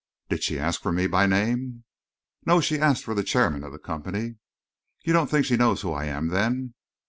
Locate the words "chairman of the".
3.23-3.77